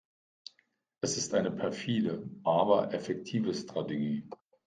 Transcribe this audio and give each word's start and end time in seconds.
Es 1.01 1.15
ist 1.15 1.35
eine 1.35 1.51
perfide, 1.51 2.27
aber 2.43 2.91
effektive 2.91 3.53
Strategie. 3.53 4.27